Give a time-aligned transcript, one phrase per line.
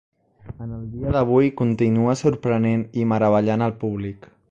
[0.65, 4.33] En el dia d'avui, continua sorprenent i meravellant el públic.